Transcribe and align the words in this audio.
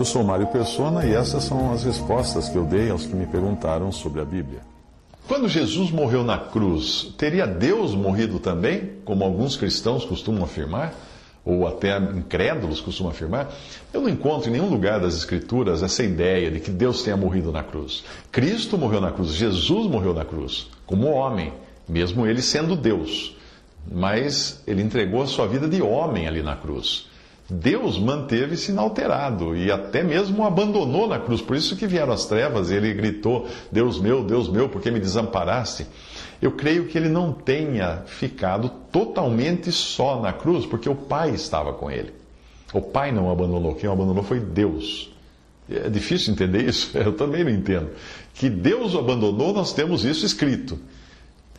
Eu 0.00 0.04
sou 0.06 0.24
Mário 0.24 0.46
Persona 0.46 1.04
e 1.04 1.12
essas 1.12 1.44
são 1.44 1.74
as 1.74 1.84
respostas 1.84 2.48
que 2.48 2.56
eu 2.56 2.64
dei 2.64 2.88
aos 2.88 3.04
que 3.04 3.14
me 3.14 3.26
perguntaram 3.26 3.92
sobre 3.92 4.22
a 4.22 4.24
Bíblia. 4.24 4.60
Quando 5.28 5.46
Jesus 5.46 5.90
morreu 5.90 6.24
na 6.24 6.38
cruz, 6.38 7.12
teria 7.18 7.46
Deus 7.46 7.94
morrido 7.94 8.38
também, 8.38 8.92
como 9.04 9.22
alguns 9.22 9.58
cristãos 9.58 10.02
costumam 10.06 10.42
afirmar? 10.42 10.94
ou 11.44 11.66
até 11.66 11.98
incrédulos 11.98 12.80
costumam 12.80 13.12
afirmar, 13.12 13.52
eu 13.92 14.00
não 14.00 14.08
encontro 14.08 14.48
em 14.48 14.52
nenhum 14.52 14.70
lugar 14.70 15.00
das 15.00 15.14
Escrituras 15.14 15.82
essa 15.82 16.02
ideia 16.02 16.50
de 16.50 16.60
que 16.60 16.70
Deus 16.70 17.02
tenha 17.02 17.16
morrido 17.16 17.52
na 17.52 17.62
cruz. 17.62 18.02
Cristo 18.32 18.78
morreu 18.78 19.02
na 19.02 19.10
cruz, 19.10 19.32
Jesus 19.34 19.86
morreu 19.86 20.14
na 20.14 20.24
cruz, 20.24 20.68
como 20.86 21.10
homem, 21.10 21.52
mesmo 21.86 22.26
ele 22.26 22.40
sendo 22.40 22.74
Deus. 22.74 23.36
Mas 23.90 24.62
ele 24.66 24.80
entregou 24.80 25.22
a 25.22 25.26
sua 25.26 25.46
vida 25.46 25.68
de 25.68 25.82
homem 25.82 26.26
ali 26.26 26.42
na 26.42 26.56
cruz. 26.56 27.09
Deus 27.50 27.98
manteve-se 27.98 28.70
inalterado 28.70 29.56
e 29.56 29.70
até 29.70 30.02
mesmo 30.02 30.44
abandonou 30.44 31.08
na 31.08 31.18
cruz. 31.18 31.40
Por 31.40 31.56
isso 31.56 31.76
que 31.76 31.86
vieram 31.86 32.12
as 32.12 32.26
trevas 32.26 32.70
e 32.70 32.74
ele 32.74 32.94
gritou: 32.94 33.48
Deus 33.70 34.00
meu, 34.00 34.22
Deus 34.22 34.48
meu, 34.48 34.68
por 34.68 34.80
que 34.80 34.90
me 34.90 35.00
desamparaste? 35.00 35.86
Eu 36.40 36.52
creio 36.52 36.86
que 36.86 36.96
ele 36.96 37.08
não 37.08 37.32
tenha 37.32 38.02
ficado 38.06 38.70
totalmente 38.90 39.70
só 39.70 40.20
na 40.20 40.32
cruz, 40.32 40.64
porque 40.64 40.88
o 40.88 40.94
Pai 40.94 41.30
estava 41.30 41.72
com 41.72 41.90
ele. 41.90 42.14
O 42.72 42.80
Pai 42.80 43.12
não 43.12 43.26
o 43.26 43.30
abandonou, 43.30 43.74
quem 43.74 43.88
o 43.88 43.92
abandonou 43.92 44.22
foi 44.22 44.40
Deus. 44.40 45.10
É 45.68 45.88
difícil 45.88 46.32
entender 46.32 46.68
isso? 46.68 46.96
Eu 46.98 47.12
também 47.12 47.44
não 47.44 47.50
entendo. 47.50 47.90
Que 48.34 48.48
Deus 48.48 48.94
o 48.94 48.98
abandonou, 48.98 49.52
nós 49.52 49.72
temos 49.72 50.04
isso 50.04 50.24
escrito. 50.24 50.78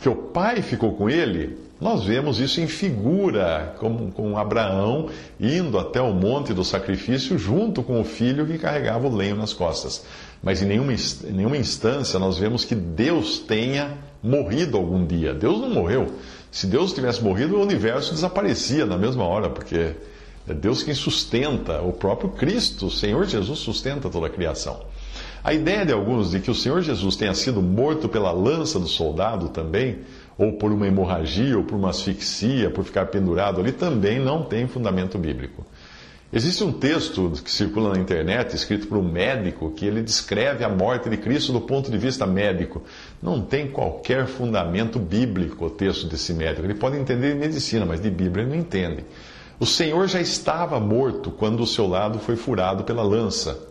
Que 0.00 0.08
o 0.08 0.14
Pai 0.14 0.62
ficou 0.62 0.92
com 0.94 1.10
ele, 1.10 1.58
nós 1.80 2.04
vemos 2.04 2.40
isso 2.40 2.60
em 2.60 2.66
figura, 2.66 3.74
como 3.78 4.10
com 4.10 4.36
Abraão 4.36 5.08
indo 5.38 5.78
até 5.78 6.00
o 6.00 6.12
monte 6.12 6.52
do 6.52 6.64
sacrifício 6.64 7.38
junto 7.38 7.82
com 7.82 8.00
o 8.00 8.04
filho 8.04 8.46
que 8.46 8.58
carregava 8.58 9.06
o 9.06 9.14
lenho 9.14 9.36
nas 9.36 9.52
costas. 9.52 10.04
Mas 10.42 10.60
em 10.60 10.66
nenhuma, 10.66 10.92
em 10.92 11.32
nenhuma 11.32 11.56
instância 11.56 12.18
nós 12.18 12.36
vemos 12.36 12.64
que 12.64 12.74
Deus 12.74 13.38
tenha 13.38 13.96
morrido 14.22 14.76
algum 14.76 15.06
dia. 15.06 15.32
Deus 15.32 15.60
não 15.60 15.70
morreu. 15.70 16.12
Se 16.50 16.66
Deus 16.66 16.92
tivesse 16.92 17.22
morrido, 17.22 17.56
o 17.56 17.62
universo 17.62 18.12
desaparecia 18.12 18.84
na 18.84 18.96
mesma 18.96 19.24
hora, 19.24 19.48
porque 19.48 19.94
é 20.48 20.54
Deus 20.54 20.82
quem 20.82 20.94
sustenta, 20.94 21.80
o 21.82 21.92
próprio 21.92 22.30
Cristo, 22.30 22.86
o 22.86 22.90
Senhor 22.90 23.26
Jesus, 23.26 23.58
sustenta 23.58 24.08
toda 24.08 24.26
a 24.26 24.30
criação. 24.30 24.80
A 25.48 25.54
ideia 25.54 25.86
de 25.86 25.94
alguns 25.94 26.32
de 26.32 26.40
que 26.40 26.50
o 26.50 26.54
Senhor 26.54 26.82
Jesus 26.82 27.16
tenha 27.16 27.32
sido 27.32 27.62
morto 27.62 28.06
pela 28.06 28.30
lança 28.30 28.78
do 28.78 28.86
soldado 28.86 29.48
também 29.48 30.00
ou 30.36 30.52
por 30.52 30.70
uma 30.70 30.86
hemorragia, 30.86 31.56
ou 31.56 31.64
por 31.64 31.74
uma 31.74 31.88
asfixia, 31.88 32.68
por 32.68 32.84
ficar 32.84 33.06
pendurado 33.06 33.58
ali, 33.58 33.72
também 33.72 34.20
não 34.20 34.42
tem 34.42 34.68
fundamento 34.68 35.16
bíblico. 35.16 35.64
Existe 36.30 36.62
um 36.62 36.70
texto 36.70 37.32
que 37.42 37.50
circula 37.50 37.94
na 37.94 37.98
internet, 37.98 38.54
escrito 38.54 38.88
por 38.88 38.98
um 38.98 39.02
médico, 39.10 39.70
que 39.70 39.86
ele 39.86 40.02
descreve 40.02 40.64
a 40.64 40.68
morte 40.68 41.08
de 41.08 41.16
Cristo 41.16 41.50
do 41.50 41.62
ponto 41.62 41.90
de 41.90 41.96
vista 41.96 42.26
médico. 42.26 42.82
Não 43.22 43.40
tem 43.40 43.68
qualquer 43.68 44.26
fundamento 44.26 44.98
bíblico 44.98 45.64
o 45.64 45.70
texto 45.70 46.06
desse 46.06 46.34
médico. 46.34 46.66
Ele 46.66 46.74
pode 46.74 46.98
entender 46.98 47.32
de 47.32 47.40
medicina, 47.40 47.86
mas 47.86 48.02
de 48.02 48.10
Bíblia 48.10 48.44
ele 48.44 48.52
não 48.54 48.60
entende. 48.60 49.02
O 49.58 49.64
Senhor 49.64 50.06
já 50.08 50.20
estava 50.20 50.78
morto 50.78 51.30
quando 51.30 51.62
o 51.62 51.66
seu 51.66 51.88
lado 51.88 52.18
foi 52.18 52.36
furado 52.36 52.84
pela 52.84 53.02
lança. 53.02 53.66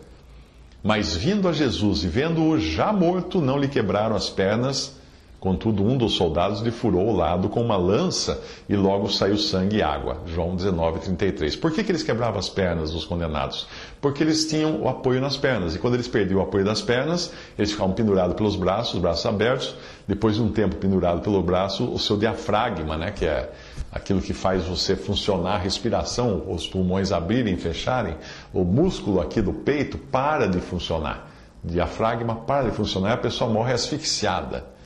Mas 0.82 1.16
vindo 1.16 1.48
a 1.48 1.52
Jesus 1.52 2.04
e 2.04 2.06
vendo-o 2.06 2.58
já 2.58 2.92
morto, 2.92 3.40
não 3.40 3.58
lhe 3.58 3.68
quebraram 3.68 4.14
as 4.14 4.30
pernas 4.30 4.96
Contudo, 5.40 5.84
um 5.84 5.96
dos 5.96 6.14
soldados 6.14 6.60
lhe 6.62 6.72
furou 6.72 7.06
o 7.06 7.16
lado 7.16 7.48
com 7.48 7.62
uma 7.62 7.76
lança 7.76 8.42
e 8.68 8.74
logo 8.74 9.08
saiu 9.08 9.36
sangue 9.38 9.76
e 9.76 9.82
água. 9.82 10.20
João 10.26 10.56
19, 10.56 10.98
33. 10.98 11.54
Por 11.54 11.70
que, 11.70 11.84
que 11.84 11.92
eles 11.92 12.02
quebravam 12.02 12.40
as 12.40 12.48
pernas 12.48 12.90
dos 12.90 13.04
condenados? 13.04 13.68
Porque 14.00 14.24
eles 14.24 14.48
tinham 14.48 14.82
o 14.82 14.88
apoio 14.88 15.20
nas 15.20 15.36
pernas. 15.36 15.76
E 15.76 15.78
quando 15.78 15.94
eles 15.94 16.08
perdiam 16.08 16.40
o 16.40 16.42
apoio 16.42 16.64
das 16.64 16.82
pernas, 16.82 17.32
eles 17.56 17.70
ficavam 17.70 17.94
pendurados 17.94 18.34
pelos 18.34 18.56
braços, 18.56 18.94
os 18.94 19.00
braços 19.00 19.24
abertos. 19.26 19.76
Depois 20.08 20.34
de 20.34 20.42
um 20.42 20.50
tempo 20.50 20.74
pendurado 20.74 21.20
pelo 21.20 21.40
braço, 21.40 21.84
o 21.84 22.00
seu 22.00 22.16
diafragma, 22.16 22.96
né, 22.96 23.12
que 23.12 23.24
é 23.24 23.52
aquilo 23.92 24.20
que 24.20 24.34
faz 24.34 24.64
você 24.64 24.96
funcionar 24.96 25.54
a 25.54 25.58
respiração, 25.58 26.42
os 26.48 26.66
pulmões 26.66 27.12
abrirem 27.12 27.54
e 27.54 27.56
fecharem, 27.56 28.16
o 28.52 28.64
músculo 28.64 29.20
aqui 29.20 29.40
do 29.40 29.52
peito 29.52 29.98
para 29.98 30.48
de 30.48 30.58
funcionar. 30.58 31.30
O 31.62 31.68
diafragma 31.68 32.34
para 32.34 32.70
de 32.70 32.76
funcionar 32.76 33.10
e 33.10 33.12
a 33.12 33.18
pessoa 33.18 33.48
morre 33.48 33.72
asfixiada 33.72 34.77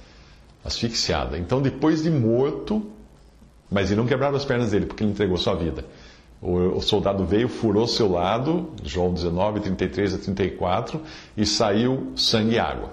asfixiada. 0.64 1.38
Então, 1.38 1.60
depois 1.60 2.02
de 2.02 2.10
morto, 2.10 2.84
mas 3.70 3.90
e 3.90 3.96
não 3.96 4.06
quebraram 4.06 4.36
as 4.36 4.44
pernas 4.44 4.70
dele, 4.70 4.86
porque 4.86 5.02
ele 5.02 5.12
entregou 5.12 5.36
sua 5.36 5.54
vida. 5.54 5.84
O, 6.40 6.80
soldado 6.80 7.24
veio, 7.24 7.48
furou 7.48 7.86
seu 7.86 8.10
lado, 8.10 8.70
João 8.82 9.14
19, 9.14 9.60
33 9.60 10.14
a 10.14 10.18
34, 10.18 11.00
e 11.36 11.46
saiu 11.46 12.12
sangue 12.16 12.56
e 12.56 12.58
água. 12.58 12.90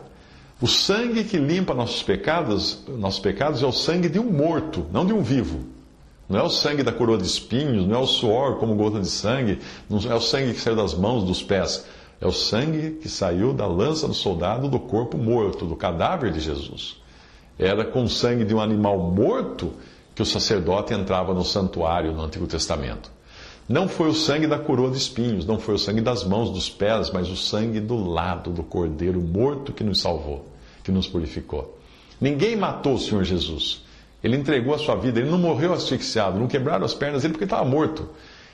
O 0.62 0.68
sangue 0.68 1.24
que 1.24 1.38
limpa 1.38 1.74
nossos 1.74 2.04
pecados, 2.04 2.84
nossos 2.88 3.20
pecados 3.20 3.64
é 3.64 3.66
o 3.66 3.72
sangue 3.72 4.08
de 4.08 4.20
um 4.20 4.32
morto, 4.32 4.86
não 4.92 5.04
de 5.04 5.14
um 5.14 5.24
vivo. 5.24 5.62
Não 6.30 6.40
é 6.40 6.44
o 6.44 6.50
sangue 6.50 6.84
da 6.84 6.92
coroa 6.92 7.18
de 7.18 7.26
espinhos, 7.26 7.88
não 7.88 7.96
é 7.96 8.00
o 8.00 8.06
suor 8.06 8.58
como 8.58 8.76
gota 8.76 9.00
de 9.00 9.08
sangue, 9.08 9.60
não 9.90 10.00
é 10.00 10.14
o 10.14 10.22
sangue 10.22 10.54
que 10.54 10.62
saiu 10.62 10.76
das 10.76 10.94
mãos, 10.94 11.24
dos 11.24 11.42
pés. 11.42 11.88
É 12.22 12.28
o 12.28 12.32
sangue 12.32 13.00
que 13.02 13.10
saiu 13.10 13.52
da 13.52 13.66
lança 13.66 14.08
do 14.08 14.14
soldado 14.14 14.70
do 14.70 14.80
corpo 14.80 15.18
morto, 15.18 15.66
do 15.66 15.76
cadáver 15.76 16.32
de 16.32 16.40
Jesus. 16.40 17.02
Era 17.60 17.84
com 17.84 18.04
o 18.04 18.10
sangue 18.10 18.46
de 18.46 18.56
um 18.56 18.62
animal 18.62 18.98
morto 18.98 19.74
que 20.16 20.22
o 20.22 20.26
sacerdote 20.26 20.94
entrava 20.94 21.34
no 21.34 21.44
santuário 21.44 22.14
no 22.14 22.24
Antigo 22.24 22.48
Testamento. 22.48 23.12
Não 23.68 23.88
foi 23.88 24.08
o 24.10 24.14
sangue 24.14 24.48
da 24.48 24.58
coroa 24.58 24.90
de 24.90 24.98
espinhos, 24.98 25.46
não 25.46 25.60
foi 25.60 25.76
o 25.76 25.78
sangue 25.78 26.02
das 26.02 26.24
mãos, 26.24 26.50
dos 26.50 26.70
pés, 26.70 27.12
mas 27.12 27.30
o 27.30 27.36
sangue 27.36 27.80
do 27.80 27.96
lado 27.96 28.50
do 28.50 28.64
cordeiro 28.64 29.22
morto 29.22 29.74
que 29.74 29.84
nos 29.84 30.00
salvou, 30.02 30.48
que 30.84 30.92
nos 30.92 31.08
purificou. 31.08 31.78
Ninguém 32.20 32.56
matou 32.56 32.96
o 32.96 33.00
Senhor 33.00 33.24
Jesus. 33.24 33.84
Ele 34.24 34.36
entregou 34.38 34.74
a 34.74 34.78
sua 34.78 34.96
vida, 34.96 35.20
ele 35.20 35.30
não 35.30 35.38
morreu 35.38 35.74
asfixiado, 35.74 36.40
não 36.40 36.48
quebraram 36.48 36.86
as 36.86 36.94
pernas 36.94 37.22
dele 37.22 37.34
porque 37.34 37.44
estava 37.44 37.64
morto. 37.64 38.10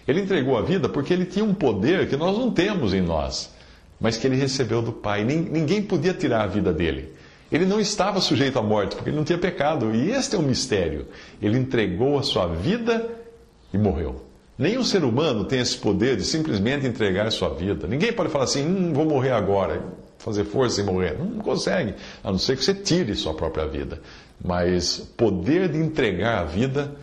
Ele 0.08 0.22
entregou 0.22 0.58
a 0.58 0.62
vida 0.62 0.90
porque 0.90 1.14
ele 1.14 1.26
tinha 1.26 1.46
um 1.46 1.54
poder 1.54 2.10
que 2.10 2.18
nós 2.18 2.38
não 2.38 2.52
temos 2.52 2.94
em 2.94 3.02
nós, 3.02 3.54
mas 4.00 4.18
que 4.18 4.28
ele 4.28 4.36
recebeu 4.36 4.82
do 4.82 4.92
Pai. 4.92 5.24
Ninguém 5.24 5.82
podia 5.82 6.14
tirar 6.14 6.44
a 6.44 6.48
vida 6.48 6.74
dele. 6.74 7.14
Ele 7.52 7.66
não 7.66 7.80
estava 7.80 8.20
sujeito 8.22 8.58
à 8.58 8.62
morte, 8.62 8.96
porque 8.96 9.10
ele 9.10 9.18
não 9.18 9.24
tinha 9.24 9.38
pecado. 9.38 9.94
E 9.94 10.12
este 10.12 10.36
é 10.36 10.40
o 10.40 10.42
mistério. 10.42 11.08
Ele 11.42 11.58
entregou 11.58 12.18
a 12.18 12.24
sua 12.24 12.48
vida 12.48 13.08
e 13.74 13.78
morreu. 13.78 14.26
Nenhum 14.58 14.84
ser 14.84 15.04
humano 15.04 15.44
tem 15.44 15.60
esse 15.60 15.78
poder 15.78 16.16
de 16.16 16.24
simplesmente 16.24 16.88
entregar 16.88 17.28
a 17.28 17.32
sua 17.32 17.50
vida. 17.50 17.88
Ninguém 17.88 18.14
pode 18.14 18.30
falar 18.30 18.46
assim, 18.46 18.66
hum, 18.66 18.94
vou 18.94 19.06
morrer 19.06 19.32
agora, 19.32 19.84
fazer 20.18 20.46
força 20.46 20.82
e 20.82 20.84
morrer. 20.84 21.18
Não 21.20 21.40
consegue, 21.40 21.94
a 22.24 22.32
não 22.32 22.40
ser 22.40 22.58
que 22.58 22.64
você 22.64 22.74
tire 22.74 23.14
sua 23.16 23.34
própria 23.34 23.68
vida. 23.68 24.02
Mas 24.44 25.00
poder 25.18 25.70
de 25.70 25.78
entregar 25.78 26.40
a 26.40 26.46
vida 26.46 26.96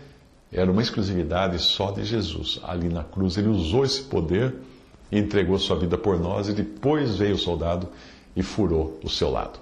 era 0.51 0.71
uma 0.71 0.83
exclusividade 0.83 1.59
só 1.59 1.91
de 1.91 2.05
Jesus. 2.05 2.59
Ali 2.63 2.89
na 2.89 3.05
cruz, 3.05 3.37
ele 3.37 3.49
usou 3.49 3.85
esse 3.85 4.03
poder 4.03 4.55
e 5.11 5.19
entregou 5.19 5.59
sua 5.59 5.79
vida 5.79 5.99
por 5.99 6.19
nós, 6.19 6.49
e 6.49 6.55
depois 6.55 7.17
veio 7.17 7.35
o 7.35 7.39
soldado 7.39 7.89
e 8.35 8.43
furou 8.43 8.99
o 9.05 9.11
seu 9.11 9.31
lado. 9.31 9.62